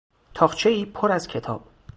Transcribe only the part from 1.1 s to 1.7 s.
از کتاب